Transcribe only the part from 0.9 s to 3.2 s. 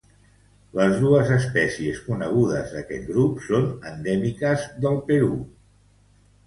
dues espècies conegudes d'aquest